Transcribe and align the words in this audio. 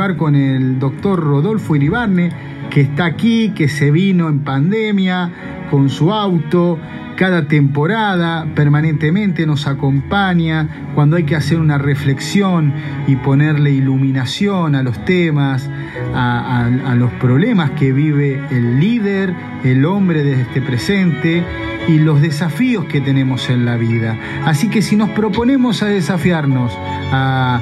con 0.00 0.34
el 0.34 0.78
doctor 0.78 1.20
Rodolfo 1.20 1.76
Iribarne, 1.76 2.30
que 2.70 2.80
está 2.80 3.04
aquí, 3.04 3.50
que 3.50 3.68
se 3.68 3.90
vino 3.90 4.30
en 4.30 4.40
pandemia 4.40 5.30
con 5.70 5.90
su 5.90 6.10
auto, 6.10 6.78
cada 7.16 7.48
temporada 7.48 8.46
permanentemente 8.54 9.44
nos 9.44 9.66
acompaña 9.66 10.90
cuando 10.94 11.16
hay 11.16 11.24
que 11.24 11.36
hacer 11.36 11.60
una 11.60 11.76
reflexión 11.76 12.72
y 13.08 13.16
ponerle 13.16 13.72
iluminación 13.72 14.74
a 14.74 14.82
los 14.82 15.04
temas, 15.04 15.68
a, 16.14 16.94
los 16.96 17.10
problemas 17.12 17.72
que 17.72 17.92
vive 17.92 18.40
el 18.50 18.80
líder, 18.80 19.34
el 19.64 19.84
hombre 19.84 20.24
de 20.24 20.40
este 20.40 20.62
presente 20.62 21.44
y 21.90 21.98
los 21.98 22.20
desafíos 22.20 22.84
que 22.84 23.00
tenemos 23.00 23.50
en 23.50 23.64
la 23.64 23.76
vida. 23.76 24.16
Así 24.44 24.68
que 24.68 24.80
si 24.80 24.94
nos 24.94 25.10
proponemos 25.10 25.82
a 25.82 25.86
desafiarnos, 25.86 26.72
a, 27.10 27.60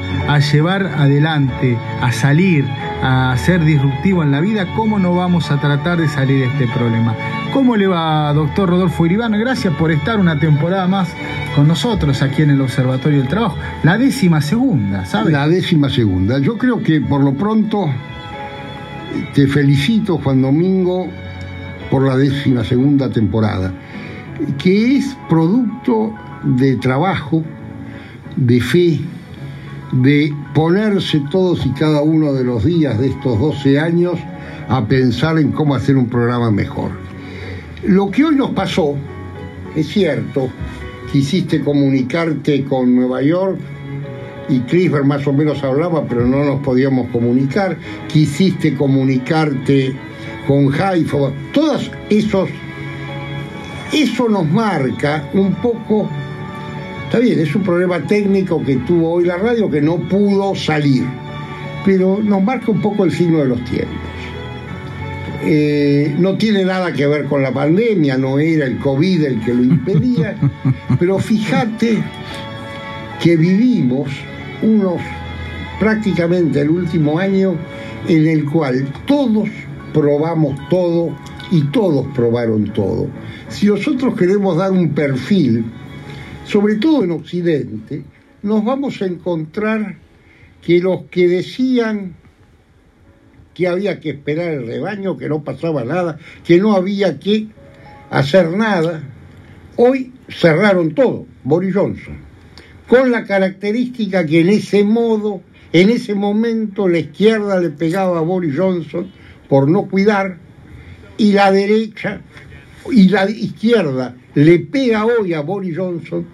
llevar 0.52 0.86
adelante, 0.86 1.78
a 2.02 2.12
salir, 2.12 2.66
a 3.02 3.34
ser 3.38 3.64
disruptivo 3.64 4.22
en 4.22 4.30
la 4.30 4.40
vida, 4.40 4.66
¿cómo 4.76 4.98
no 4.98 5.14
vamos 5.14 5.50
a 5.50 5.58
tratar 5.58 5.98
de 5.98 6.08
salir 6.08 6.40
de 6.40 6.46
este 6.46 6.68
problema? 6.68 7.14
¿Cómo 7.54 7.76
le 7.76 7.86
va, 7.86 8.30
doctor 8.34 8.68
Rodolfo 8.68 9.06
Iribano? 9.06 9.38
Gracias 9.38 9.72
por 9.74 9.90
estar 9.90 10.20
una 10.20 10.38
temporada 10.38 10.86
más 10.86 11.08
con 11.56 11.66
nosotros 11.66 12.20
aquí 12.20 12.42
en 12.42 12.50
el 12.50 12.60
Observatorio 12.60 13.20
del 13.20 13.28
Trabajo. 13.28 13.56
La 13.82 13.96
décima 13.96 14.42
segunda, 14.42 15.06
¿sabes? 15.06 15.32
La 15.32 15.48
décima 15.48 15.88
segunda. 15.88 16.38
Yo 16.38 16.58
creo 16.58 16.82
que 16.82 17.00
por 17.00 17.24
lo 17.24 17.32
pronto 17.32 17.86
te 19.34 19.46
felicito, 19.46 20.18
Juan 20.18 20.42
Domingo, 20.42 21.08
por 21.90 22.06
la 22.06 22.16
décima 22.16 22.62
segunda 22.62 23.08
temporada, 23.08 23.72
que 24.58 24.96
es 24.96 25.16
producto 25.28 26.12
de 26.44 26.76
trabajo, 26.76 27.42
de 28.36 28.60
fe, 28.60 29.00
de 29.92 30.34
ponerse 30.54 31.22
todos 31.30 31.64
y 31.66 31.70
cada 31.70 32.02
uno 32.02 32.32
de 32.32 32.44
los 32.44 32.64
días 32.64 32.98
de 32.98 33.08
estos 33.08 33.38
12 33.38 33.78
años 33.78 34.18
a 34.68 34.86
pensar 34.86 35.38
en 35.38 35.50
cómo 35.50 35.74
hacer 35.74 35.96
un 35.96 36.08
programa 36.08 36.50
mejor. 36.50 36.90
Lo 37.84 38.10
que 38.10 38.24
hoy 38.24 38.36
nos 38.36 38.50
pasó, 38.50 38.94
es 39.74 39.88
cierto, 39.88 40.50
quisiste 41.10 41.60
comunicarte 41.62 42.64
con 42.64 42.94
Nueva 42.94 43.22
York 43.22 43.58
y 44.48 44.60
Crisper 44.60 45.04
más 45.04 45.26
o 45.26 45.32
menos 45.32 45.62
hablaba, 45.62 46.06
pero 46.06 46.26
no 46.26 46.44
nos 46.44 46.60
podíamos 46.60 47.08
comunicar. 47.10 47.76
Quisiste 48.08 48.74
comunicarte 48.74 49.94
con 50.46 50.72
Haifa, 50.72 51.30
todos 51.52 51.90
esos, 52.10 52.48
eso 53.92 54.28
nos 54.28 54.46
marca 54.46 55.28
un 55.34 55.54
poco, 55.54 56.08
está 57.04 57.18
bien, 57.18 57.38
es 57.40 57.54
un 57.54 57.62
problema 57.62 58.00
técnico 58.00 58.62
que 58.62 58.76
tuvo 58.76 59.12
hoy 59.12 59.24
la 59.24 59.36
radio 59.36 59.70
que 59.70 59.80
no 59.80 59.96
pudo 59.96 60.54
salir, 60.54 61.04
pero 61.84 62.18
nos 62.22 62.42
marca 62.42 62.70
un 62.70 62.80
poco 62.80 63.04
el 63.04 63.12
signo 63.12 63.38
de 63.38 63.46
los 63.46 63.64
tiempos. 63.64 63.96
Eh, 65.42 66.14
no 66.18 66.36
tiene 66.36 66.64
nada 66.64 66.92
que 66.92 67.06
ver 67.06 67.26
con 67.26 67.42
la 67.42 67.52
pandemia, 67.52 68.18
no 68.18 68.38
era 68.38 68.66
el 68.66 68.78
COVID 68.78 69.24
el 69.24 69.40
que 69.40 69.54
lo 69.54 69.62
impedía, 69.62 70.36
pero 70.98 71.18
fíjate 71.18 72.02
que 73.22 73.36
vivimos 73.36 74.10
unos 74.62 75.00
prácticamente 75.78 76.60
el 76.60 76.70
último 76.70 77.18
año 77.18 77.54
en 78.08 78.26
el 78.26 78.44
cual 78.44 78.88
todos 79.06 79.48
probamos 79.92 80.58
todo 80.68 81.10
y 81.50 81.62
todos 81.70 82.06
probaron 82.14 82.64
todo. 82.72 83.06
Si 83.48 83.66
nosotros 83.66 84.14
queremos 84.16 84.56
dar 84.56 84.70
un 84.72 84.94
perfil, 84.94 85.64
sobre 86.44 86.76
todo 86.76 87.04
en 87.04 87.12
Occidente, 87.12 88.04
nos 88.42 88.64
vamos 88.64 89.00
a 89.00 89.06
encontrar 89.06 89.96
que 90.62 90.80
los 90.80 91.04
que 91.04 91.28
decían 91.28 92.14
que 93.54 93.66
había 93.66 94.00
que 94.00 94.10
esperar 94.10 94.52
el 94.52 94.66
rebaño, 94.66 95.16
que 95.16 95.28
no 95.28 95.42
pasaba 95.42 95.82
nada, 95.82 96.18
que 96.44 96.58
no 96.58 96.74
había 96.76 97.18
que 97.18 97.48
hacer 98.10 98.50
nada. 98.50 99.02
Hoy 99.76 100.12
cerraron 100.28 100.94
todo, 100.94 101.26
Boris 101.42 101.74
Johnson, 101.74 102.18
con 102.86 103.10
la 103.10 103.24
característica 103.24 104.26
que 104.26 104.40
en 104.40 104.50
ese 104.50 104.84
modo, 104.84 105.42
en 105.72 105.90
ese 105.90 106.14
momento 106.14 106.86
la 106.86 106.98
izquierda 106.98 107.58
le 107.58 107.70
pegaba 107.70 108.18
a 108.18 108.22
Boris 108.22 108.54
Johnson 108.56 109.10
por 109.48 109.68
no 109.68 109.88
cuidar 109.88 110.36
y 111.16 111.32
la 111.32 111.50
derecha 111.50 112.20
y 112.90 113.08
la 113.08 113.28
izquierda 113.28 114.14
le 114.34 114.58
pega 114.60 115.04
hoy 115.04 115.34
a 115.34 115.40
Boris 115.40 115.76
Johnson 115.76 116.26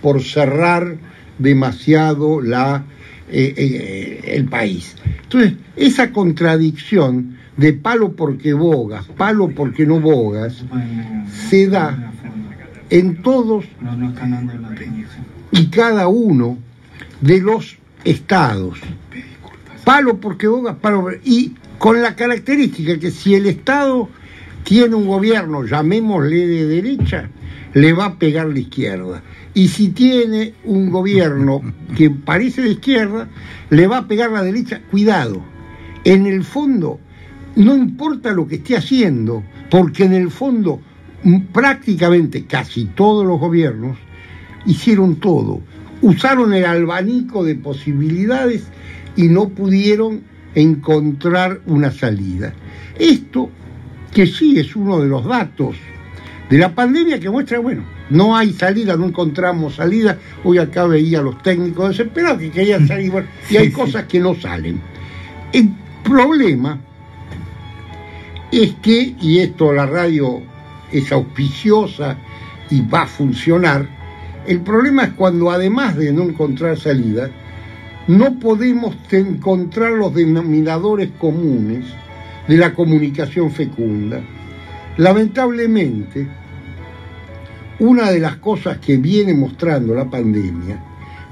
por 0.00 0.22
cerrar 0.22 0.96
demasiado 1.38 2.40
la 2.40 2.84
eh, 3.32 3.54
eh, 3.56 4.20
el 4.34 4.46
país. 4.46 4.96
Entonces, 5.22 5.54
esa 5.76 6.10
contradicción 6.10 7.36
de 7.56 7.72
palo 7.72 8.12
porque 8.12 8.52
bogas, 8.52 9.06
palo 9.06 9.50
porque 9.50 9.86
no 9.86 10.00
bogas, 10.00 10.64
se 11.48 11.68
da 11.68 12.12
en 12.88 13.22
todos 13.22 13.66
y 15.52 15.66
cada 15.66 16.08
uno 16.08 16.58
de 17.20 17.40
los 17.40 17.76
estados. 18.02 18.80
Palo 19.84 20.18
porque 20.18 20.48
bogas, 20.48 20.76
palo 20.76 21.06
y 21.22 21.54
con 21.78 22.02
la 22.02 22.16
característica 22.16 22.98
que 22.98 23.12
si 23.12 23.34
el 23.36 23.46
estado 23.46 24.08
tiene 24.64 24.94
un 24.94 25.06
gobierno, 25.06 25.64
llamémosle 25.64 26.46
de 26.46 26.66
derecha, 26.66 27.28
le 27.74 27.92
va 27.92 28.06
a 28.06 28.18
pegar 28.18 28.48
la 28.48 28.58
izquierda. 28.58 29.22
Y 29.54 29.68
si 29.68 29.88
tiene 29.88 30.54
un 30.64 30.90
gobierno 30.90 31.60
que 31.96 32.10
parece 32.10 32.62
de 32.62 32.70
izquierda, 32.70 33.28
le 33.70 33.86
va 33.86 33.98
a 33.98 34.08
pegar 34.08 34.30
la 34.30 34.42
derecha. 34.42 34.80
Cuidado, 34.90 35.42
en 36.04 36.26
el 36.26 36.44
fondo, 36.44 37.00
no 37.56 37.76
importa 37.76 38.32
lo 38.32 38.46
que 38.46 38.56
esté 38.56 38.76
haciendo, 38.76 39.42
porque 39.70 40.04
en 40.04 40.14
el 40.14 40.30
fondo 40.30 40.80
prácticamente 41.52 42.46
casi 42.46 42.86
todos 42.86 43.26
los 43.26 43.38
gobiernos 43.38 43.98
hicieron 44.66 45.16
todo. 45.16 45.60
Usaron 46.02 46.54
el 46.54 46.64
albanico 46.64 47.44
de 47.44 47.56
posibilidades 47.56 48.64
y 49.16 49.28
no 49.28 49.50
pudieron 49.50 50.22
encontrar 50.54 51.60
una 51.66 51.90
salida. 51.90 52.54
Esto, 52.98 53.50
que 54.12 54.26
sí 54.26 54.58
es 54.58 54.74
uno 54.76 55.00
de 55.00 55.08
los 55.08 55.24
datos 55.24 55.76
de 56.48 56.58
la 56.58 56.74
pandemia 56.74 57.20
que 57.20 57.30
muestra, 57.30 57.60
bueno, 57.60 57.84
no 58.10 58.36
hay 58.36 58.52
salida, 58.52 58.96
no 58.96 59.06
encontramos 59.06 59.76
salida. 59.76 60.18
Hoy 60.42 60.58
acá 60.58 60.84
veía 60.84 61.20
a 61.20 61.22
los 61.22 61.40
técnicos 61.42 61.90
desesperados 61.90 62.40
que 62.40 62.50
querían 62.50 62.88
salir, 62.88 63.12
y 63.50 63.56
hay 63.56 63.70
cosas 63.70 64.04
que 64.06 64.18
no 64.18 64.34
salen. 64.34 64.80
El 65.52 65.70
problema 66.02 66.80
es 68.50 68.74
que, 68.82 69.14
y 69.20 69.38
esto 69.38 69.72
la 69.72 69.86
radio 69.86 70.42
es 70.90 71.12
auspiciosa 71.12 72.16
y 72.68 72.80
va 72.80 73.02
a 73.02 73.06
funcionar, 73.06 73.86
el 74.46 74.60
problema 74.60 75.04
es 75.04 75.12
cuando 75.12 75.52
además 75.52 75.96
de 75.96 76.12
no 76.12 76.24
encontrar 76.24 76.76
salida, 76.76 77.30
no 78.08 78.40
podemos 78.40 78.96
encontrar 79.12 79.92
los 79.92 80.12
denominadores 80.12 81.10
comunes 81.16 81.84
de 82.46 82.56
la 82.56 82.74
comunicación 82.74 83.50
fecunda. 83.50 84.20
Lamentablemente, 84.96 86.26
una 87.78 88.10
de 88.10 88.20
las 88.20 88.36
cosas 88.36 88.78
que 88.78 88.96
viene 88.96 89.34
mostrando 89.34 89.94
la 89.94 90.08
pandemia, 90.08 90.82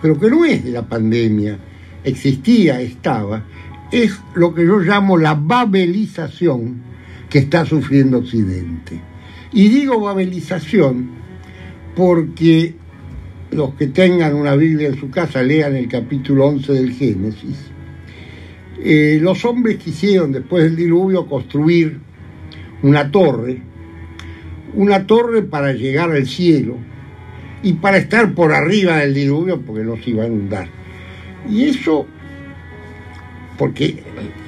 pero 0.01 0.19
que 0.19 0.31
no 0.31 0.45
es 0.45 0.65
de 0.65 0.71
la 0.71 0.83
pandemia, 0.83 1.59
existía, 2.05 2.81
estaba, 2.81 3.45
es 3.91 4.19
lo 4.35 4.55
que 4.55 4.65
yo 4.65 4.79
llamo 4.79 5.17
la 5.17 5.35
babelización 5.35 6.83
que 7.29 7.41
está 7.41 7.67
sufriendo 7.67 8.19
Occidente. 8.19 9.01
Y 9.53 9.69
digo 9.69 10.01
babelización 10.01 11.11
porque 11.95 12.75
los 13.51 13.75
que 13.75 13.89
tengan 13.89 14.35
una 14.35 14.55
Biblia 14.55 14.89
en 14.89 14.99
su 14.99 15.11
casa 15.11 15.43
lean 15.43 15.75
el 15.75 15.89
capítulo 15.89 16.47
11 16.47 16.73
del 16.73 16.93
Génesis. 16.93 17.57
Eh, 18.83 19.19
los 19.21 19.45
hombres 19.45 19.79
quisieron, 19.79 20.33
después 20.33 20.65
del 20.65 20.77
diluvio, 20.77 21.27
construir 21.27 21.99
una 22.83 23.11
torre 23.11 23.63
una 24.75 25.07
torre 25.07 25.43
para 25.43 25.73
llegar 25.73 26.11
al 26.11 26.27
cielo 26.27 26.77
y 27.63 27.75
para 27.75 27.97
estar 27.97 28.35
por 28.35 28.53
arriba 28.53 28.99
del 28.99 29.15
diluvio 29.15 29.61
porque 29.61 29.85
no 29.85 29.97
se 29.97 30.11
iba 30.11 30.25
a 30.25 30.27
inundar. 30.27 30.69
Y 31.49 31.65
eso 31.65 32.07
porque 33.57 34.03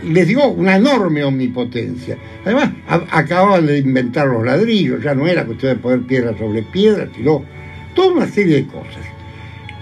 les 0.04 0.28
dio 0.28 0.46
una 0.48 0.76
enorme 0.76 1.24
omnipotencia. 1.24 2.16
Además, 2.44 2.70
acababan 3.10 3.66
de 3.66 3.78
inventar 3.78 4.28
los 4.28 4.44
ladrillos, 4.44 5.02
ya 5.02 5.14
no 5.14 5.26
era 5.26 5.44
cuestión 5.44 5.74
de 5.74 5.82
poner 5.82 6.02
piedra 6.02 6.38
sobre 6.38 6.62
piedra, 6.62 7.08
sino 7.16 7.44
toda 7.94 8.12
una 8.12 8.28
serie 8.28 8.56
de 8.56 8.66
cosas. 8.66 9.04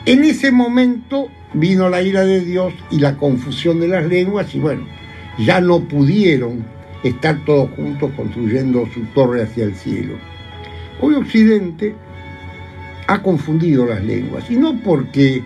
En 0.07 0.25
ese 0.25 0.51
momento 0.51 1.29
vino 1.55 1.89
la 1.89 2.03
ira 2.03 2.25
de 2.25 2.41
Dios 2.41 2.75
y 2.91 2.99
la 2.99 3.17
confusión 3.17 3.81
de 3.81 3.89
las 3.89 4.07
lenguas 4.07 4.55
y 4.55 4.59
bueno, 4.59 4.87
ya 5.39 5.61
no 5.61 5.81
pudieron 5.81 6.65
estar 7.03 7.45
todos 7.45 7.71
juntos 7.71 8.11
construyendo 8.17 8.89
su 8.93 9.01
torre 9.15 9.43
hacia 9.43 9.65
el 9.65 9.75
cielo. 9.75 10.15
Hoy 11.01 11.15
Occidente 11.15 11.95
ha 13.07 13.23
confundido 13.23 13.87
las 13.87 14.03
lenguas, 14.03 14.51
y 14.51 14.57
no 14.57 14.79
porque 14.83 15.43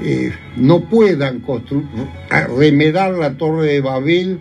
eh, 0.00 0.32
no 0.56 0.80
puedan 0.80 1.42
remedar 2.56 3.12
la 3.12 3.36
torre 3.36 3.66
de 3.66 3.80
Babel 3.80 4.38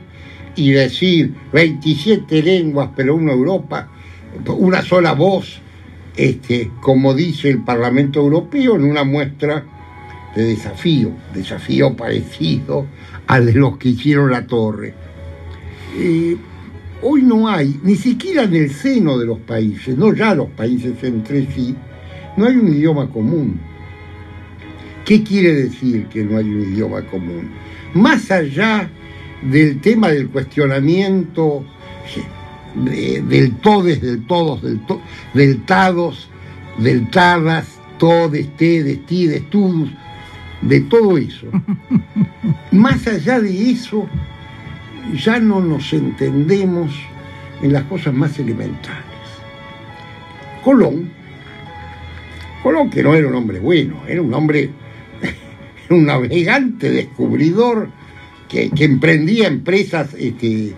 y 0.56 0.72
decir 0.72 1.34
27 1.51 2.42
lenguas 2.42 2.89
pero 2.95 3.16
una 3.16 3.34
Europa, 3.34 3.89
una 4.45 4.81
sola 4.81 5.13
voz, 5.13 5.60
este, 6.16 6.72
como 6.81 7.13
dice 7.13 7.50
el 7.50 7.63
Parlamento 7.63 8.19
Europeo 8.19 8.75
en 8.75 8.84
una 8.84 9.04
muestra 9.04 9.66
de 10.35 10.44
desafío, 10.44 11.12
desafío 11.33 11.95
parecido 11.95 12.85
al 13.27 13.47
de 13.47 13.53
los 13.53 13.77
que 13.77 13.89
hicieron 13.89 14.31
la 14.31 14.45
torre. 14.45 14.94
Eh, 15.95 16.38
hoy 17.01 17.21
no 17.24 17.47
hay, 17.47 17.79
ni 17.83 17.95
siquiera 17.95 18.44
en 18.44 18.56
el 18.56 18.71
seno 18.71 19.18
de 19.18 19.25
los 19.25 19.39
países, 19.39 19.97
no 19.97 20.13
ya 20.13 20.35
los 20.35 20.50
países 20.50 21.01
entre 21.03 21.51
sí, 21.51 21.75
no 22.35 22.45
hay 22.45 22.56
un 22.56 22.68
idioma 22.68 23.09
común. 23.09 23.59
¿Qué 25.06 25.24
quiere 25.24 25.53
decir 25.53 26.06
que 26.07 26.24
no 26.24 26.38
hay 26.38 26.45
un 26.45 26.74
idioma 26.74 27.01
común? 27.03 27.50
Más 27.94 28.29
allá 28.29 28.89
del 29.41 29.79
tema 29.79 30.09
del 30.09 30.29
cuestionamiento 30.29 31.63
del 32.75 33.56
todes, 33.57 34.01
del 34.01 34.25
todos, 34.25 34.62
del, 34.62 34.79
del 35.33 35.65
tados, 35.65 36.29
del 36.77 37.09
tadas, 37.09 37.79
todes, 37.97 38.56
tedes, 38.57 39.06
tides, 39.06 39.50
tudus, 39.50 39.89
de 40.62 40.81
todo 40.81 41.18
eso. 41.18 41.48
Más 42.71 43.07
allá 43.07 43.39
de 43.39 43.71
eso, 43.71 44.07
ya 45.13 45.39
no 45.39 45.62
nos 45.62 45.94
entendemos 45.94 46.92
en 47.62 47.74
las 47.74 47.83
cosas 47.83 48.13
más 48.13 48.38
elementales. 48.39 49.04
Colón, 50.63 51.09
Colón 52.62 52.89
que 52.89 53.01
no 53.01 53.15
era 53.15 53.27
un 53.27 53.36
hombre 53.36 53.59
bueno, 53.59 54.04
era 54.07 54.21
un 54.21 54.33
hombre, 54.33 54.69
un 55.89 56.06
navegante, 56.06 56.92
descubridor, 56.92 57.89
que, 58.50 58.69
emprendía 58.80 59.48
empresas 59.48 60.13
este, 60.13 60.74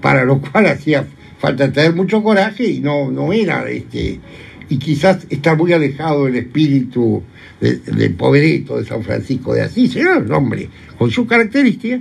para 0.00 0.24
lo 0.24 0.40
cual 0.40 0.66
hacía 0.66 1.06
falta 1.38 1.70
tener 1.72 1.94
mucho 1.94 2.22
coraje 2.22 2.64
y 2.64 2.80
no, 2.80 3.10
no 3.10 3.32
era, 3.32 3.68
este, 3.68 4.20
y 4.68 4.78
quizás 4.78 5.26
está 5.30 5.54
muy 5.54 5.72
alejado 5.72 6.24
del 6.26 6.36
espíritu 6.36 7.22
del 7.60 8.14
pobreto 8.14 8.78
de 8.78 8.84
San 8.84 9.02
Francisco 9.02 9.54
de 9.54 9.62
Asís, 9.62 9.96
era 9.96 10.18
un 10.18 10.32
hombre 10.32 10.68
con 10.98 11.10
sus 11.10 11.26
características, 11.26 12.00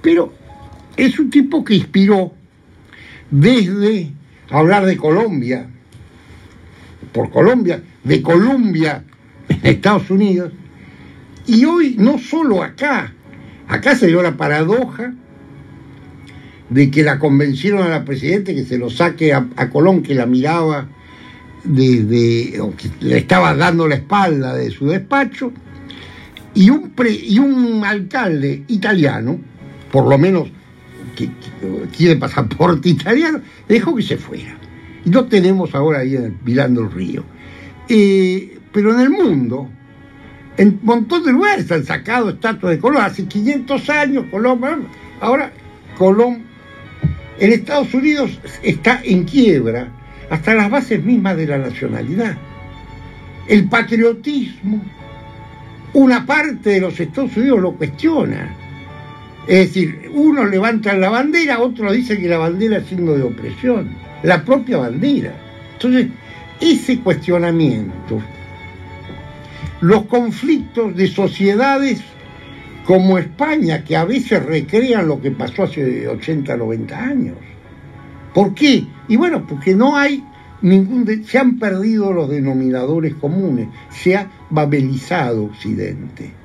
pero 0.00 0.32
es 0.96 1.18
un 1.18 1.30
tipo 1.30 1.64
que 1.64 1.74
inspiró 1.74 2.32
desde 3.30 4.10
hablar 4.50 4.86
de 4.86 4.96
Colombia, 4.96 5.66
por 7.12 7.30
Colombia, 7.30 7.82
de 8.04 8.22
Colombia 8.22 9.04
en 9.48 9.66
Estados 9.66 10.10
Unidos, 10.10 10.52
y 11.46 11.64
hoy 11.64 11.96
no 11.98 12.18
solo 12.18 12.62
acá, 12.62 13.12
acá 13.68 13.96
se 13.96 14.06
dio 14.06 14.22
la 14.22 14.36
paradoja 14.36 15.14
de 16.70 16.90
que 16.90 17.02
la 17.02 17.18
convencieron 17.18 17.82
a 17.82 17.88
la 17.88 18.04
presidenta 18.04 18.54
que 18.54 18.64
se 18.64 18.78
lo 18.78 18.88
saque 18.88 19.32
a, 19.34 19.70
Colón, 19.70 20.02
que 20.02 20.14
la 20.14 20.26
miraba 20.26 20.88
o 21.64 22.76
que 22.76 22.90
le 23.00 23.18
estaba 23.18 23.54
dando 23.54 23.86
la 23.86 23.96
espalda 23.96 24.54
de 24.54 24.70
su 24.70 24.86
despacho, 24.86 25.52
y 26.54 26.70
un, 26.70 26.92
y 26.98 27.38
un 27.38 27.84
alcalde 27.84 28.64
italiano, 28.68 29.38
por 29.90 30.06
lo 30.06 30.18
menos 30.18 30.48
que, 31.16 31.30
tiene 31.96 32.16
pasaporte 32.16 32.88
italiano, 32.88 33.40
dejó 33.68 33.94
que 33.94 34.02
se 34.02 34.16
fuera. 34.16 34.56
Y 35.04 35.10
no 35.10 35.24
tenemos 35.24 35.74
ahora 35.74 36.00
ahí 36.00 36.16
mirando 36.44 36.82
el 36.82 36.90
río. 36.90 37.24
Eh, 37.88 38.58
pero 38.72 38.94
en 38.94 39.00
el 39.00 39.10
mundo, 39.10 39.68
en 40.56 40.68
un 40.68 40.80
montón 40.82 41.24
de 41.24 41.32
lugares 41.32 41.70
han 41.72 41.84
sacado 41.84 42.30
estatuas 42.30 42.74
de 42.74 42.78
Colón. 42.80 43.02
Hace 43.02 43.24
500 43.26 43.90
años 43.90 44.24
Colón, 44.30 44.60
ahora 45.20 45.52
Colón 45.96 46.42
en 47.38 47.52
Estados 47.52 47.92
Unidos 47.94 48.38
está 48.62 49.00
en 49.04 49.24
quiebra 49.24 49.90
hasta 50.32 50.54
las 50.54 50.70
bases 50.70 51.04
mismas 51.04 51.36
de 51.36 51.46
la 51.46 51.58
nacionalidad. 51.58 52.34
El 53.46 53.68
patriotismo, 53.68 54.80
una 55.92 56.24
parte 56.24 56.70
de 56.70 56.80
los 56.80 56.98
Estados 56.98 57.36
Unidos 57.36 57.60
lo 57.60 57.72
cuestiona. 57.74 58.56
Es 59.46 59.68
decir, 59.68 60.10
unos 60.14 60.48
levantan 60.48 61.02
la 61.02 61.10
bandera, 61.10 61.60
otros 61.60 61.92
dicen 61.92 62.18
que 62.18 62.28
la 62.28 62.38
bandera 62.38 62.78
es 62.78 62.86
signo 62.86 63.12
de 63.12 63.24
opresión, 63.24 63.90
la 64.22 64.42
propia 64.42 64.78
bandera. 64.78 65.34
Entonces, 65.74 66.06
ese 66.58 67.00
cuestionamiento, 67.00 68.22
los 69.82 70.06
conflictos 70.06 70.96
de 70.96 71.08
sociedades 71.08 72.00
como 72.86 73.18
España, 73.18 73.84
que 73.84 73.98
a 73.98 74.06
veces 74.06 74.42
recrean 74.42 75.08
lo 75.08 75.20
que 75.20 75.30
pasó 75.30 75.64
hace 75.64 76.08
80, 76.08 76.56
90 76.56 76.98
años. 76.98 77.36
¿Por 78.32 78.54
qué? 78.54 78.86
Y 79.12 79.16
bueno, 79.16 79.46
porque 79.46 79.74
no 79.74 79.96
hay 79.96 80.24
ningún... 80.62 81.06
se 81.24 81.38
han 81.38 81.58
perdido 81.58 82.12
los 82.12 82.28
denominadores 82.28 83.14
comunes, 83.14 83.68
se 83.90 84.16
ha 84.16 84.30
babelizado 84.50 85.44
Occidente 85.44 86.42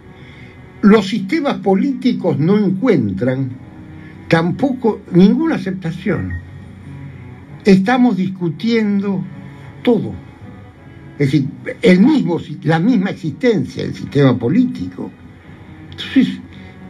los 0.81 1.07
sistemas 1.07 1.55
políticos 1.55 2.37
no 2.39 2.57
encuentran 2.57 3.49
tampoco 4.27 5.01
ninguna 5.11 5.55
aceptación. 5.55 6.33
Estamos 7.65 8.17
discutiendo 8.17 9.23
todo. 9.83 10.13
Es 11.19 11.31
decir, 11.31 11.47
el 11.81 11.99
mismo, 11.99 12.39
la 12.63 12.79
misma 12.79 13.09
existencia 13.09 13.83
del 13.83 13.95
sistema 13.95 14.37
político. 14.37 15.11
Entonces, 15.91 16.39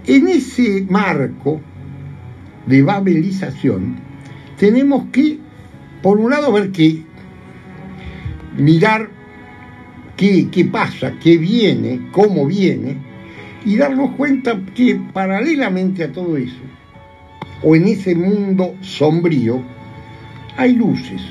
en 0.06 0.28
ese 0.28 0.86
marco 0.90 1.62
de 2.66 2.82
babelización, 2.82 3.96
tenemos 4.60 5.06
que, 5.12 5.40
por 6.02 6.20
un 6.20 6.32
lado, 6.32 6.52
ver 6.52 6.72
qué, 6.72 7.04
mirar 8.58 9.10
qué, 10.16 10.50
qué 10.52 10.66
pasa, 10.66 11.14
qué 11.22 11.38
viene, 11.38 12.02
cómo 12.12 12.46
viene, 12.46 12.98
y 13.66 13.76
darnos 13.76 14.12
cuenta 14.16 14.60
que 14.76 15.00
paralelamente 15.14 16.04
a 16.04 16.12
todo 16.12 16.38
eso, 16.38 16.62
o 17.64 17.76
en 17.76 17.88
ese 17.88 18.16
mundo 18.16 18.76
sombrío, 18.82 19.62
hay 20.58 20.74
luces, 20.74 21.22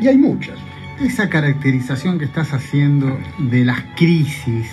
y 0.00 0.08
hay 0.08 0.16
muchas. 0.16 0.58
Esa 1.00 1.28
caracterización 1.28 2.18
que 2.18 2.24
estás 2.24 2.52
haciendo 2.52 3.18
de 3.38 3.64
las 3.64 3.80
crisis, 3.96 4.70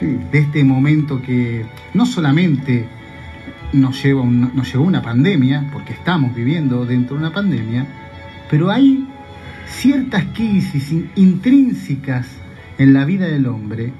de 0.00 0.38
este 0.38 0.64
momento 0.64 1.20
que 1.22 1.64
no 1.94 2.06
solamente 2.06 2.84
nos 3.72 4.02
lleva, 4.02 4.24
nos 4.24 4.72
llevó 4.72 4.84
una 4.84 5.02
pandemia, 5.02 5.68
porque 5.72 5.92
estamos 5.92 6.34
viviendo 6.34 6.86
dentro 6.86 7.16
de 7.16 7.22
una 7.22 7.32
pandemia, 7.32 7.86
pero 8.50 8.70
hay 8.70 9.06
ciertas 9.66 10.24
crisis 10.34 10.92
intrínsecas 11.14 12.26
en 12.78 12.94
la 12.94 13.04
vida 13.04 13.26
del 13.26 13.46
hombre. 13.46 13.92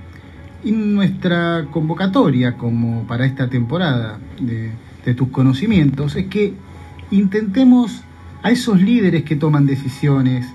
Y 0.64 0.73
nuestra 0.73 1.67
convocatoria 1.71 2.57
como 2.57 3.07
para 3.07 3.26
esta 3.26 3.49
temporada 3.49 4.19
de, 4.40 4.71
tus 5.14 5.28
conocimientos 5.28 6.17
es 6.17 6.26
que 6.26 6.52
intentemos 7.11 8.02
a 8.43 8.50
esos 8.50 8.78
líderes 8.78 9.23
que 9.23 9.37
toman 9.37 9.64
decisiones, 9.64 10.47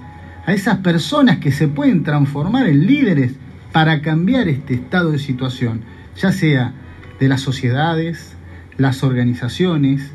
a 0.45 0.53
esas 0.53 0.77
personas 0.77 1.39
que 1.39 1.51
se 1.51 1.67
pueden 1.67 2.03
transformar 2.03 2.67
en 2.67 2.85
líderes 2.85 3.33
para 3.71 4.01
cambiar 4.01 4.47
este 4.47 4.75
estado 4.75 5.11
de 5.11 5.17
situación, 5.17 5.81
ya 6.15 6.31
sea 6.31 6.71
de 7.19 7.27
las 7.27 7.41
sociedades, 7.41 8.35
las 8.77 9.03
organizaciones, 9.03 10.11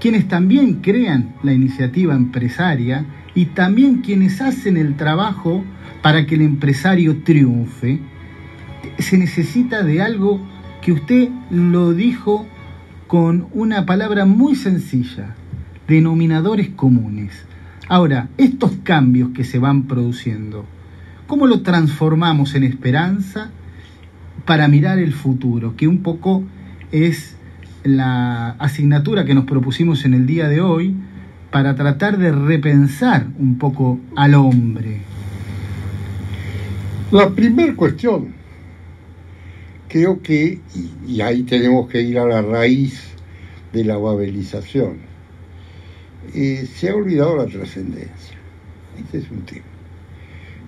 quienes 0.00 0.26
también 0.26 0.76
crean 0.80 1.34
la 1.42 1.52
iniciativa 1.52 2.14
empresaria 2.14 3.04
y 3.34 3.46
también 3.46 4.02
quienes 4.02 4.40
hacen 4.40 4.76
el 4.76 4.96
trabajo 4.96 5.64
para 6.02 6.26
que 6.26 6.34
el 6.34 6.42
empresario 6.42 7.22
triunfe 7.22 8.00
se 8.98 9.18
necesita 9.18 9.82
de 9.82 10.02
algo 10.02 10.40
que 10.82 10.92
usted 10.92 11.28
lo 11.50 11.92
dijo 11.92 12.46
con 13.06 13.46
una 13.52 13.86
palabra 13.86 14.24
muy 14.24 14.54
sencilla, 14.54 15.34
denominadores 15.86 16.70
comunes. 16.70 17.46
Ahora, 17.88 18.28
estos 18.38 18.72
cambios 18.82 19.30
que 19.30 19.44
se 19.44 19.58
van 19.58 19.84
produciendo, 19.84 20.64
¿cómo 21.26 21.46
lo 21.46 21.62
transformamos 21.62 22.54
en 22.54 22.64
esperanza 22.64 23.50
para 24.44 24.66
mirar 24.68 24.98
el 24.98 25.12
futuro? 25.12 25.76
Que 25.76 25.88
un 25.88 26.02
poco 26.02 26.42
es 26.90 27.36
la 27.84 28.50
asignatura 28.58 29.24
que 29.24 29.34
nos 29.34 29.44
propusimos 29.44 30.04
en 30.04 30.14
el 30.14 30.26
día 30.26 30.48
de 30.48 30.60
hoy 30.60 30.96
para 31.52 31.76
tratar 31.76 32.18
de 32.18 32.32
repensar 32.32 33.26
un 33.38 33.58
poco 33.58 34.00
al 34.16 34.34
hombre. 34.34 35.02
La 37.12 37.28
primera 37.30 37.76
cuestión 37.76 38.34
creo 39.86 40.22
que, 40.22 40.60
y, 41.06 41.20
ahí 41.20 41.42
tenemos 41.42 41.88
que 41.88 42.00
ir 42.00 42.18
a 42.18 42.24
la 42.24 42.40
raíz 42.40 43.10
de 43.74 43.84
la 43.84 43.98
babelización, 43.98 44.96
eh, 46.34 46.66
se 46.74 46.88
ha 46.88 46.94
olvidado 46.94 47.36
la 47.36 47.46
trascendencia. 47.46 48.38
Este 48.98 49.18
es 49.18 49.30
un 49.30 49.42
tema. 49.42 49.66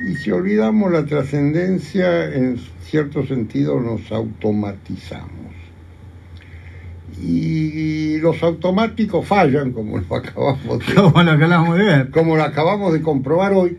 Y 0.07 0.17
si 0.17 0.31
olvidamos 0.31 0.93
la 0.93 1.07
trascendencia, 1.07 2.26
en 2.35 2.59
cierto 2.83 3.26
sentido 3.26 3.81
nos 3.81 4.12
automatizamos. 4.12 5.63
Y 7.23 8.18
los 8.18 8.42
automáticos 8.42 9.26
fallan, 9.26 9.73
como 9.73 9.99
lo 9.99 10.16
acabamos 10.16 10.87
de, 10.87 10.94
Como 10.94 11.23
lo 11.23 11.30
acabamos 11.30 11.78
de 11.78 11.85
ver. 11.85 12.11
como 12.11 12.37
lo 12.37 12.42
acabamos 12.42 12.92
de 12.92 13.02
comprobar 13.02 13.52
hoy. 13.52 13.78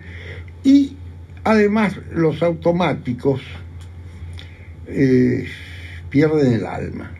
Y 0.63 0.95
además 1.43 1.97
los 2.13 2.41
automáticos 2.41 3.41
eh, 4.87 5.47
pierden 6.09 6.53
el 6.53 6.65
alma. 6.65 7.11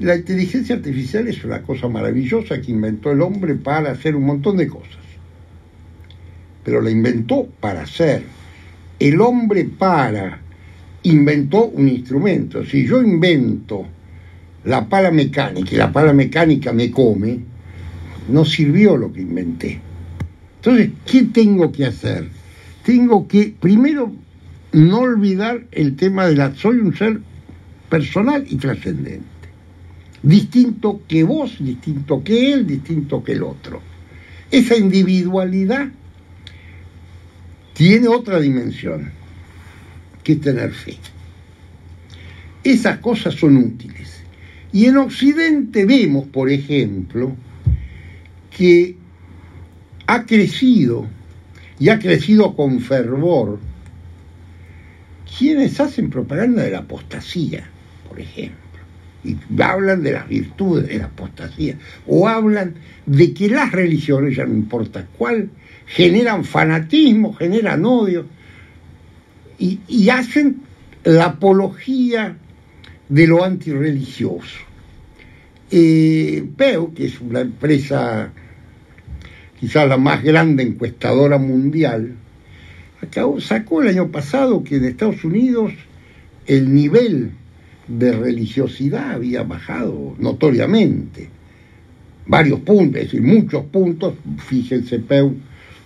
La 0.00 0.14
inteligencia 0.14 0.76
artificial 0.76 1.26
es 1.26 1.44
una 1.44 1.62
cosa 1.62 1.88
maravillosa 1.88 2.60
que 2.60 2.70
inventó 2.70 3.10
el 3.10 3.20
hombre 3.20 3.54
para 3.56 3.90
hacer 3.90 4.14
un 4.14 4.26
montón 4.26 4.56
de 4.56 4.68
cosas. 4.68 4.98
Pero 6.64 6.80
la 6.80 6.90
inventó 6.90 7.46
para 7.60 7.82
hacer. 7.82 8.22
El 8.98 9.20
hombre 9.20 9.64
para 9.64 10.40
inventó 11.02 11.66
un 11.66 11.88
instrumento. 11.88 12.64
Si 12.64 12.86
yo 12.86 13.02
invento 13.02 13.86
la 14.64 14.88
pala 14.88 15.10
mecánica 15.10 15.74
y 15.74 15.78
la 15.78 15.92
pala 15.92 16.12
mecánica 16.12 16.72
me 16.72 16.90
come, 16.90 17.40
no 18.28 18.44
sirvió 18.44 18.96
lo 18.96 19.12
que 19.12 19.22
inventé. 19.22 19.80
Entonces, 20.56 20.90
¿qué 21.06 21.24
tengo 21.24 21.72
que 21.72 21.86
hacer? 21.86 22.28
Tengo 22.84 23.28
que, 23.28 23.54
primero, 23.58 24.12
no 24.72 24.98
olvidar 25.00 25.64
el 25.72 25.96
tema 25.96 26.26
de 26.26 26.36
la... 26.36 26.54
Soy 26.54 26.78
un 26.78 26.94
ser 26.96 27.20
personal 27.88 28.44
y 28.48 28.56
trascendente. 28.56 29.24
Distinto 30.22 31.02
que 31.06 31.22
vos, 31.22 31.56
distinto 31.60 32.22
que 32.24 32.52
él, 32.52 32.66
distinto 32.66 33.22
que 33.22 33.32
el 33.32 33.42
otro. 33.44 33.80
Esa 34.50 34.76
individualidad 34.76 35.88
tiene 37.74 38.08
otra 38.08 38.40
dimensión, 38.40 39.10
que 40.24 40.32
es 40.32 40.40
tener 40.40 40.72
fe. 40.72 40.96
Esas 42.64 42.98
cosas 42.98 43.34
son 43.34 43.56
útiles. 43.56 44.17
Y 44.72 44.86
en 44.86 44.96
Occidente 44.98 45.84
vemos, 45.84 46.26
por 46.26 46.50
ejemplo, 46.50 47.34
que 48.56 48.96
ha 50.06 50.24
crecido, 50.24 51.06
y 51.78 51.88
ha 51.88 51.98
crecido 51.98 52.54
con 52.54 52.80
fervor, 52.80 53.58
quienes 55.38 55.78
hacen 55.80 56.10
propaganda 56.10 56.62
de 56.62 56.70
la 56.70 56.78
apostasía, 56.78 57.68
por 58.08 58.18
ejemplo, 58.18 58.58
y 59.24 59.36
hablan 59.60 60.02
de 60.02 60.12
las 60.12 60.28
virtudes 60.28 60.88
de 60.88 60.98
la 60.98 61.06
apostasía, 61.06 61.76
o 62.06 62.28
hablan 62.28 62.74
de 63.06 63.32
que 63.34 63.48
las 63.48 63.72
religiones, 63.72 64.36
ya 64.36 64.44
no 64.44 64.54
importa 64.54 65.06
cuál, 65.16 65.50
generan 65.86 66.44
fanatismo, 66.44 67.32
generan 67.34 67.84
odio, 67.84 68.26
y, 69.58 70.08
hacen 70.08 70.62
la 71.04 71.26
apología 71.26 72.36
de 73.08 73.26
lo 73.26 73.44
antirreligioso. 73.44 74.58
Eh, 75.70 76.44
Peu, 76.56 76.94
que 76.94 77.06
es 77.06 77.20
una 77.20 77.40
empresa 77.40 78.30
quizás 79.60 79.88
la 79.88 79.96
más 79.96 80.22
grande 80.22 80.62
encuestadora 80.62 81.36
mundial, 81.38 82.14
acabó- 83.02 83.40
sacó 83.40 83.82
el 83.82 83.88
año 83.88 84.08
pasado 84.08 84.62
que 84.64 84.76
en 84.76 84.84
Estados 84.84 85.24
Unidos 85.24 85.72
el 86.46 86.72
nivel 86.72 87.32
de 87.86 88.12
religiosidad 88.12 89.12
había 89.12 89.42
bajado 89.42 90.14
notoriamente. 90.18 91.28
Varios 92.26 92.60
puntos, 92.60 92.96
es 93.00 93.04
decir, 93.10 93.22
muchos 93.22 93.64
puntos, 93.66 94.14
fíjense, 94.46 94.98
Peu, 95.00 95.32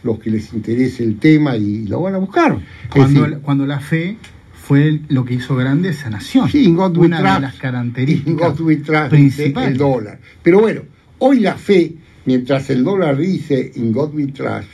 los 0.03 0.19
que 0.19 0.31
les 0.31 0.53
interese 0.53 1.05
el 1.05 1.19
tema 1.19 1.57
y 1.57 1.87
lo 1.87 2.03
van 2.03 2.15
a 2.17 2.19
buscar. 2.19 2.59
Cuando, 2.93 3.23
decir, 3.23 3.39
cuando 3.39 3.67
la 3.67 3.79
fe 3.81 4.17
fue 4.63 5.01
lo 5.09 5.25
que 5.25 5.35
hizo 5.35 5.57
grande 5.57 5.89
esa 5.91 6.09
nación. 6.09 6.49
Sí, 6.49 6.65
in 6.65 6.77
God 6.77 6.97
we 6.97 7.07
Una 7.07 7.19
de 7.19 7.23
trust. 7.25 7.41
las 7.43 7.55
In 7.55 7.61
características 7.61 8.59
God 8.59 8.61
we 8.61 8.77
trust, 8.77 9.11
principales. 9.11 9.73
el 9.73 9.77
dólar. 9.79 10.21
Pero 10.43 10.61
bueno, 10.61 10.83
hoy 11.19 11.41
la 11.41 11.57
fe, 11.57 11.95
mientras 12.27 12.71
el 12.71 12.85
dólar 12.85 13.17
dice 13.17 13.73
in 13.75 13.93
God 13.93 14.15
we 14.15 14.27
trust, 14.29 14.69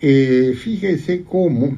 eh, 0.00 0.54
fíjese 0.60 1.22
cómo 1.22 1.76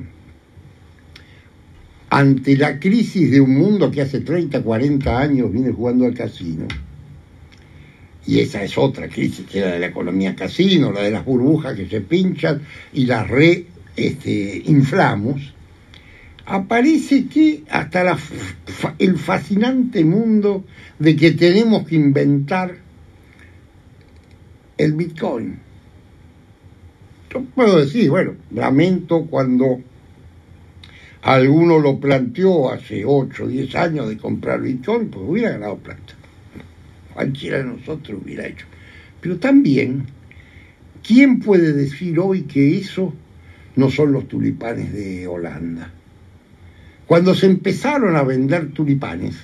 ante 2.11 2.57
la 2.57 2.79
crisis 2.79 3.31
de 3.31 3.41
un 3.41 3.55
mundo 3.55 3.91
que 3.91 4.01
hace 4.03 4.21
30, 4.21 4.63
40 4.63 5.19
años 5.21 5.53
viene 5.53 5.73
jugando 5.73 6.07
al 6.07 6.15
casino, 6.15 6.67
y 8.27 8.39
esa 8.41 8.63
es 8.63 8.79
otra 8.79 9.09
crisis, 9.09 9.45
que 9.47 9.59
es 9.59 9.65
la 9.67 9.73
de 9.73 9.79
la 9.81 9.87
economía 9.87 10.35
casino, 10.35 10.91
la 10.93 11.03
de 11.03 11.11
las 11.11 11.25
burbujas 11.25 11.75
que 11.77 11.87
se 11.87 12.01
pinchan 12.01 12.63
y 12.95 13.05
las 13.07 13.29
re 13.29 13.67
este, 13.97 14.63
inflamos, 14.67 15.54
aparece 16.47 17.27
que 17.27 17.65
hasta 17.71 18.17
el 18.99 19.19
fascinante 19.19 20.05
mundo 20.05 20.65
de 20.99 21.17
que 21.17 21.33
tenemos 21.33 21.87
que 21.87 21.97
inventar 21.97 22.77
el 24.77 24.93
Bitcoin. 24.93 25.59
Yo 27.33 27.43
puedo 27.55 27.81
decir, 27.81 28.11
bueno, 28.11 28.35
lamento 28.51 29.27
cuando 29.27 29.81
alguno 31.23 31.79
lo 31.79 31.99
planteó 31.99 32.71
hace 32.71 33.05
8 33.05 33.45
o 33.45 33.49
10 33.49 33.75
años 33.77 34.09
de 34.09 34.19
comprar 34.19 34.61
Bitcoin, 34.61 35.09
pues 35.09 35.25
hubiera 35.27 35.53
ganado 35.53 35.79
plata. 35.79 36.15
Cualquiera 37.15 37.59
de 37.59 37.65
nosotros 37.65 38.21
hubiera 38.23 38.47
hecho. 38.47 38.67
Pero 39.21 39.39
también, 39.39 40.07
¿quién 41.03 41.41
puede 41.41 41.73
decir 41.73 42.19
hoy 42.19 42.43
que 42.43 42.77
eso 42.79 43.15
no 43.77 43.91
son 43.91 44.13
los 44.13 44.29
tulipanes 44.29 44.93
de 44.93 45.27
Holanda? 45.27 45.93
Cuando 47.07 47.35
se 47.35 47.47
empezaron 47.47 48.17
a 48.17 48.23
vender 48.23 48.71
tulipanes, 48.73 49.37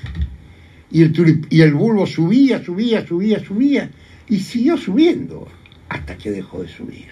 y 0.91 1.03
el, 1.03 1.13
tulip- 1.13 1.47
y 1.51 1.61
el 1.61 1.75
bulbo 1.75 2.07
subía, 2.07 2.65
subía, 2.65 3.07
subía, 3.07 3.45
subía, 3.45 3.91
y 4.29 4.41
siguió 4.41 4.77
subiendo 4.77 5.47
hasta 5.89 6.17
que 6.17 6.31
dejó 6.31 6.63
de 6.63 6.69
subir. 6.69 7.07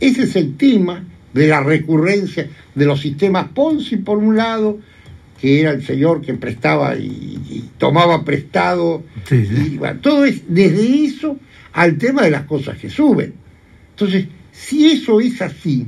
Ese 0.00 0.22
es 0.24 0.36
el 0.36 0.56
tema 0.56 1.04
de 1.32 1.46
la 1.48 1.62
recurrencia 1.62 2.48
de 2.74 2.86
los 2.86 3.00
sistemas 3.00 3.48
Ponzi, 3.48 3.96
por 3.96 4.18
un 4.18 4.36
lado, 4.36 4.78
que 5.40 5.60
era 5.60 5.72
el 5.72 5.84
señor 5.84 6.20
que 6.20 6.34
prestaba 6.34 6.96
y, 6.96 7.06
y 7.06 7.70
tomaba 7.76 8.24
prestado. 8.24 9.02
Sí, 9.28 9.44
sí. 9.46 9.72
Y, 9.72 9.76
bueno, 9.78 10.00
todo 10.00 10.24
es 10.24 10.42
desde 10.48 11.04
eso 11.04 11.38
al 11.72 11.98
tema 11.98 12.22
de 12.22 12.30
las 12.30 12.44
cosas 12.44 12.78
que 12.78 12.88
suben. 12.88 13.34
Entonces, 13.90 14.26
si 14.52 14.86
eso 14.92 15.20
es 15.20 15.42
así, 15.42 15.86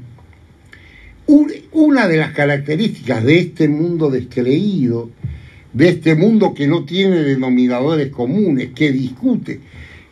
una 1.26 2.06
de 2.08 2.16
las 2.18 2.32
características 2.32 3.24
de 3.24 3.38
este 3.38 3.68
mundo 3.68 4.10
descreído, 4.10 5.10
de 5.72 5.88
este 5.88 6.14
mundo 6.14 6.54
que 6.54 6.66
no 6.66 6.84
tiene 6.84 7.22
denominadores 7.22 8.08
comunes, 8.08 8.70
que 8.74 8.92
discute, 8.92 9.60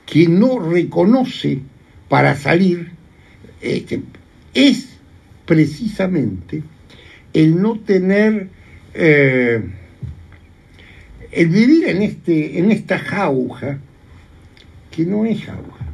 que 0.04 0.28
no 0.28 0.58
reconoce 0.58 1.60
para 2.08 2.36
salir, 2.36 2.90
este, 3.60 4.02
es 4.52 4.88
precisamente 5.46 6.62
el 7.32 7.60
no 7.60 7.78
tener, 7.80 8.48
eh, 8.94 9.62
el 11.32 11.48
vivir 11.48 11.88
en, 11.88 12.02
este, 12.02 12.58
en 12.58 12.70
esta 12.70 12.98
jauja, 12.98 13.78
que 14.90 15.04
no 15.04 15.24
es 15.24 15.44
jauja. 15.44 15.86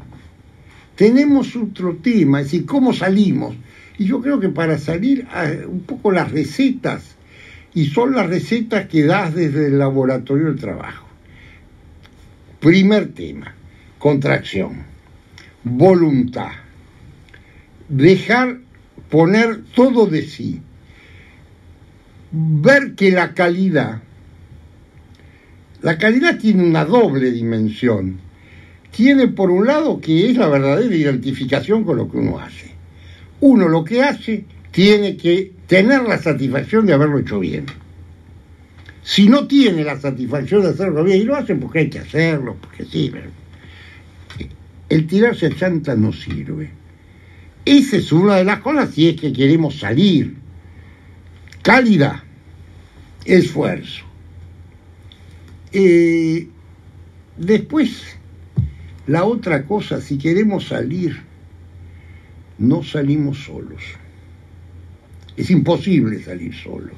Tenemos 0.97 1.57
otro 1.57 1.97
tema, 1.97 2.41
es 2.41 2.47
decir, 2.47 2.67
cómo 2.67 2.93
salimos. 2.93 3.55
Y 4.00 4.07
yo 4.07 4.23
creo 4.23 4.40
que 4.40 4.49
para 4.49 4.78
salir, 4.78 5.26
ah, 5.30 5.47
un 5.69 5.80
poco 5.80 6.11
las 6.11 6.33
recetas, 6.33 7.16
y 7.75 7.85
son 7.85 8.14
las 8.14 8.30
recetas 8.30 8.88
que 8.88 9.04
das 9.04 9.35
desde 9.35 9.66
el 9.66 9.78
laboratorio 9.78 10.47
del 10.47 10.59
trabajo. 10.59 11.07
Primer 12.61 13.12
tema, 13.12 13.54
contracción, 13.99 14.85
voluntad, 15.64 16.52
dejar 17.90 18.61
poner 19.11 19.64
todo 19.75 20.07
de 20.07 20.23
sí, 20.23 20.62
ver 22.33 22.95
que 22.95 23.11
la 23.11 23.35
calidad, 23.35 24.00
la 25.83 25.99
calidad 25.99 26.38
tiene 26.38 26.64
una 26.64 26.87
doble 26.87 27.33
dimensión. 27.33 28.19
Tiene 28.97 29.28
por 29.28 29.50
un 29.50 29.66
lado 29.66 30.00
que 30.00 30.30
es 30.30 30.38
la 30.38 30.49
verdadera 30.49 30.97
identificación 30.97 31.85
con 31.85 31.99
lo 31.99 32.11
que 32.11 32.16
uno 32.16 32.38
hace. 32.38 32.79
Uno 33.40 33.68
lo 33.68 33.85
que 33.85 34.02
hace 34.02 34.44
tiene 34.70 35.16
que 35.16 35.52
tener 35.66 36.02
la 36.02 36.18
satisfacción 36.18 36.87
de 36.87 36.92
haberlo 36.92 37.18
hecho 37.18 37.40
bien. 37.40 37.66
Si 39.02 39.28
no 39.28 39.47
tiene 39.47 39.82
la 39.82 39.99
satisfacción 39.99 40.62
de 40.62 40.68
hacerlo 40.68 41.02
bien, 41.04 41.20
y 41.20 41.25
lo 41.25 41.37
hacen 41.37 41.59
porque 41.59 41.80
hay 41.80 41.90
que 41.90 42.00
hacerlo, 42.00 42.56
porque 42.61 42.85
sí, 42.85 43.11
pero 43.12 43.30
el 44.88 45.06
tirarse 45.06 45.47
a 45.47 45.54
chanta 45.54 45.94
no 45.94 46.12
sirve. 46.12 46.70
Esa 47.64 47.97
es 47.97 48.12
una 48.12 48.37
de 48.37 48.44
las 48.44 48.61
cosas 48.61 48.90
si 48.94 49.09
es 49.09 49.20
que 49.20 49.32
queremos 49.32 49.78
salir. 49.78 50.37
Calidad, 51.62 52.23
esfuerzo. 53.25 54.04
Eh, 55.73 56.49
después, 57.37 58.02
la 59.06 59.25
otra 59.25 59.64
cosa, 59.64 60.00
si 60.00 60.18
queremos 60.18 60.66
salir, 60.66 61.29
no 62.61 62.85
salimos 62.85 63.38
solos. 63.45 63.83
Es 65.37 65.50
imposible 65.50 66.23
salir 66.23 66.55
solo. 66.55 66.93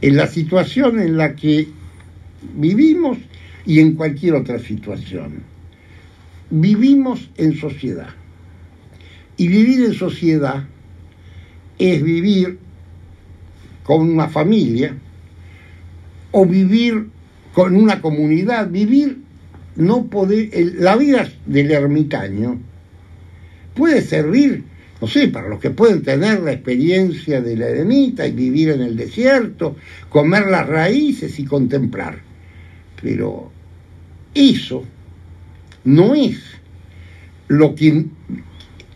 En 0.00 0.16
la 0.16 0.26
situación 0.26 1.00
en 1.00 1.16
la 1.16 1.34
que 1.34 1.68
vivimos 2.54 3.18
y 3.64 3.80
en 3.80 3.94
cualquier 3.94 4.34
otra 4.34 4.58
situación. 4.58 5.42
Vivimos 6.50 7.30
en 7.36 7.56
sociedad. 7.56 8.08
Y 9.36 9.48
vivir 9.48 9.84
en 9.84 9.94
sociedad 9.94 10.64
es 11.78 12.02
vivir 12.02 12.58
con 13.84 14.10
una 14.10 14.28
familia 14.28 14.96
o 16.32 16.44
vivir 16.44 17.08
con 17.52 17.76
una 17.76 18.00
comunidad, 18.00 18.68
vivir 18.68 19.18
no 19.76 20.06
poder, 20.06 20.50
la 20.78 20.96
vida 20.96 21.30
del 21.46 21.70
ermitaño 21.70 22.58
puede 23.78 24.02
servir, 24.02 24.64
no 25.00 25.06
sé, 25.06 25.28
para 25.28 25.48
los 25.48 25.60
que 25.60 25.70
pueden 25.70 26.02
tener 26.02 26.40
la 26.40 26.52
experiencia 26.52 27.40
de 27.40 27.56
la 27.56 27.68
eremita 27.68 28.26
y 28.26 28.32
vivir 28.32 28.70
en 28.70 28.80
el 28.80 28.96
desierto, 28.96 29.76
comer 30.08 30.46
las 30.46 30.66
raíces 30.66 31.38
y 31.38 31.44
contemplar. 31.44 32.18
Pero 33.00 33.50
eso 34.34 34.84
no 35.84 36.14
es 36.14 36.40
lo 37.46 37.74
que 37.74 38.06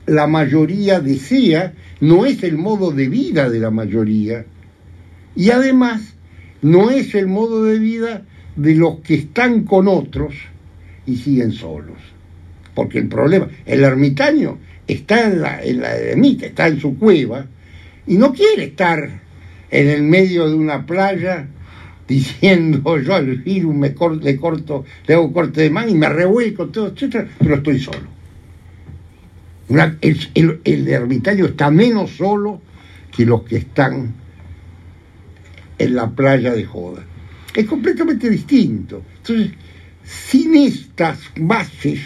la 0.06 0.26
mayoría 0.26 1.00
desea, 1.00 1.74
no 2.00 2.26
es 2.26 2.42
el 2.42 2.58
modo 2.58 2.90
de 2.90 3.08
vida 3.08 3.48
de 3.48 3.60
la 3.60 3.70
mayoría. 3.70 4.44
Y 5.36 5.50
además, 5.50 6.14
no 6.62 6.90
es 6.90 7.14
el 7.14 7.28
modo 7.28 7.64
de 7.64 7.78
vida 7.78 8.24
de 8.56 8.74
los 8.74 9.00
que 9.00 9.14
están 9.14 9.64
con 9.64 9.86
otros 9.86 10.34
y 11.06 11.16
siguen 11.16 11.52
solos. 11.52 11.98
Porque 12.74 12.98
el 12.98 13.08
problema, 13.08 13.48
el 13.66 13.84
ermitaño 13.84 14.58
está 14.92 15.26
en 15.26 15.40
la, 15.40 15.62
en 15.62 15.80
la 15.80 15.96
ermita, 15.96 16.46
está 16.46 16.68
en 16.68 16.80
su 16.80 16.98
cueva, 16.98 17.46
y 18.06 18.16
no 18.16 18.32
quiere 18.32 18.64
estar 18.64 19.20
en 19.70 19.88
el 19.88 20.02
medio 20.02 20.48
de 20.48 20.54
una 20.54 20.84
playa 20.86 21.46
diciendo 22.08 22.98
yo 22.98 23.14
al 23.14 23.36
virus 23.38 23.74
me 23.74 23.94
le 24.20 24.36
corto, 24.36 24.84
le 25.06 25.14
hago 25.14 25.32
corte 25.32 25.62
de 25.62 25.70
mano 25.70 25.90
y 25.90 25.94
me 25.94 26.08
revuelco, 26.08 26.66
todo, 26.66 26.88
etcétera, 26.88 27.28
pero 27.38 27.56
estoy 27.56 27.78
solo. 27.78 28.08
el, 30.00 30.60
el, 30.64 30.88
ermitaño 30.88 31.46
está 31.46 31.70
menos 31.70 32.10
solo 32.10 32.60
que 33.14 33.24
los 33.24 33.42
que 33.44 33.56
están 33.56 34.14
en 35.78 35.94
la 35.94 36.10
playa 36.10 36.52
de 36.52 36.64
joda. 36.64 37.04
Es 37.54 37.66
completamente 37.66 38.30
distinto. 38.30 39.02
Entonces, 39.18 39.52
sin 40.04 40.54
estas 40.56 41.18
bases 41.36 42.00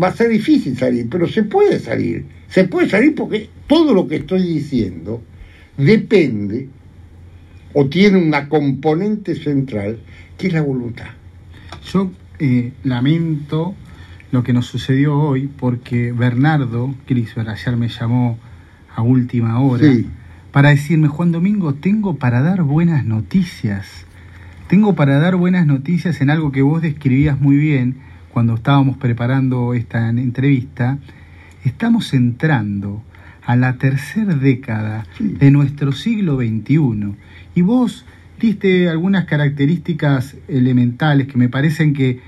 va 0.00 0.08
a 0.08 0.12
ser 0.12 0.28
difícil 0.30 0.76
salir, 0.76 1.08
pero 1.08 1.26
se 1.28 1.42
puede 1.44 1.78
salir. 1.78 2.24
Se 2.48 2.64
puede 2.64 2.88
salir 2.88 3.14
porque 3.14 3.48
todo 3.66 3.94
lo 3.94 4.06
que 4.06 4.16
estoy 4.16 4.42
diciendo 4.42 5.22
depende 5.76 6.68
o 7.72 7.86
tiene 7.86 8.18
una 8.18 8.48
componente 8.48 9.34
central 9.34 9.98
que 10.38 10.48
es 10.48 10.52
la 10.52 10.62
voluntad. 10.62 11.06
Yo 11.92 12.10
eh, 12.38 12.72
lamento 12.82 13.74
lo 14.30 14.42
que 14.42 14.52
nos 14.52 14.66
sucedió 14.66 15.18
hoy 15.18 15.48
porque 15.48 16.12
Bernardo 16.12 16.94
Crisber 17.06 17.48
ayer 17.48 17.76
me 17.76 17.88
llamó 17.88 18.38
a 18.94 19.02
última 19.02 19.60
hora 19.60 19.92
para 20.52 20.70
decirme, 20.70 21.08
Juan 21.08 21.32
Domingo, 21.32 21.74
tengo 21.74 22.16
para 22.16 22.40
dar 22.40 22.62
buenas 22.62 23.04
noticias. 23.04 24.06
Tengo 24.68 24.94
para 24.94 25.18
dar 25.18 25.34
buenas 25.34 25.66
noticias 25.66 26.20
en 26.20 26.30
algo 26.30 26.52
que 26.52 26.62
vos 26.62 26.80
describías 26.80 27.40
muy 27.40 27.56
bien 27.56 27.96
cuando 28.34 28.56
estábamos 28.56 28.96
preparando 28.96 29.74
esta 29.74 30.08
entrevista. 30.08 30.98
Estamos 31.64 32.12
entrando 32.14 33.00
a 33.46 33.54
la 33.54 33.74
tercera 33.74 34.34
década 34.34 35.06
de 35.20 35.52
nuestro 35.52 35.92
siglo 35.92 36.38
XXI 36.38 37.14
y 37.54 37.62
vos 37.62 38.04
diste 38.40 38.88
algunas 38.88 39.26
características 39.26 40.36
elementales 40.48 41.28
que 41.28 41.38
me 41.38 41.48
parecen 41.48 41.94
que 41.94 42.22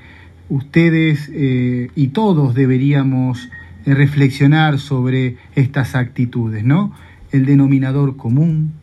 ustedes 0.49 1.29
eh, 1.35 1.91
y 1.97 2.09
todos 2.09 2.55
deberíamos 2.55 3.49
eh, 3.85 3.93
reflexionar 3.93 4.78
sobre 4.78 5.39
estas 5.57 5.97
actitudes, 5.97 6.63
¿no? 6.63 6.93
El 7.33 7.47
denominador 7.47 8.17
común, 8.17 8.75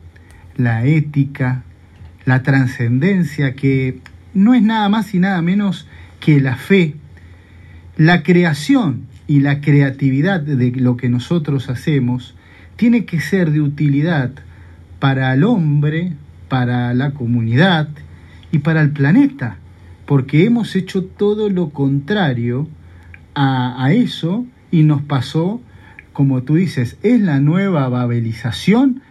la 0.57 0.85
ética, 0.85 1.63
la 2.25 2.43
trascendencia, 2.43 3.53
que 3.53 3.99
no 4.33 4.53
es 4.53 4.61
nada 4.61 4.89
más 4.89 5.15
y 5.15 5.19
nada 5.19 5.41
menos 5.41 5.87
que 6.19 6.41
la 6.41 6.57
fe, 6.57 6.95
la 7.97 8.23
creación 8.23 9.07
y 9.27 9.39
la 9.39 9.61
creatividad 9.61 10.41
de 10.41 10.71
lo 10.71 10.97
que 10.97 11.09
nosotros 11.09 11.69
hacemos, 11.69 12.35
tiene 12.75 13.05
que 13.05 13.21
ser 13.21 13.51
de 13.51 13.61
utilidad 13.61 14.31
para 14.99 15.33
el 15.33 15.43
hombre, 15.43 16.13
para 16.49 16.93
la 16.93 17.11
comunidad 17.11 17.89
y 18.51 18.59
para 18.59 18.81
el 18.81 18.91
planeta, 18.91 19.57
porque 20.05 20.45
hemos 20.45 20.75
hecho 20.75 21.03
todo 21.03 21.49
lo 21.49 21.69
contrario 21.69 22.67
a, 23.35 23.91
eso 23.91 24.45
y 24.71 24.83
nos 24.83 25.01
pasó, 25.01 25.61
como 26.13 26.43
tú 26.43 26.55
dices, 26.55 26.97
es 27.03 27.21
la 27.21 27.39
nueva 27.39 27.87
babelización 27.89 29.01